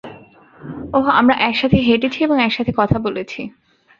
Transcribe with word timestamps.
ওহ, 0.93 1.07
আমরা 1.11 1.35
একসাথে 1.39 1.77
হেঁটেছি 1.77 2.19
এবং 2.23 2.37
একসাথে 2.41 2.71
কথা 2.77 2.97
বলেছি। 2.99 3.41